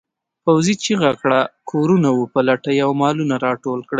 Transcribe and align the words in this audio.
پوځي 0.43 0.75
چیغه 0.83 1.11
کړه 1.21 1.39
کورونه 1.69 2.09
وپلټئ 2.13 2.77
او 2.85 2.91
مالونه 3.01 3.35
راټول 3.45 3.79
کړئ. 3.85 3.89